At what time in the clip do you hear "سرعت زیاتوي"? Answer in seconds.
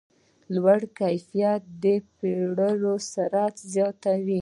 3.13-4.39